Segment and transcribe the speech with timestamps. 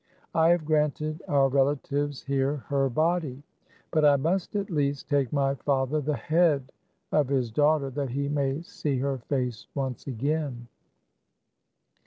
[0.33, 3.43] I have granted our relatives here her body;
[3.91, 6.71] but I must, at least, take my father the head
[7.11, 10.67] of his daughter, that he may see her face once again."